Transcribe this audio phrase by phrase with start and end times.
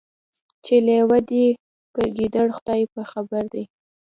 [0.63, 1.45] چي لېوه دی
[1.95, 3.63] که ګیدړ خدای په خبر دی